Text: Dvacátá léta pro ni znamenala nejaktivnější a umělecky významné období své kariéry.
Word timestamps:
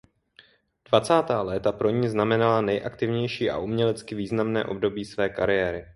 Dvacátá 0.89 1.41
léta 1.41 1.71
pro 1.71 1.89
ni 1.89 2.09
znamenala 2.09 2.61
nejaktivnější 2.61 3.49
a 3.49 3.57
umělecky 3.57 4.15
významné 4.15 4.63
období 4.65 5.05
své 5.05 5.29
kariéry. 5.29 5.89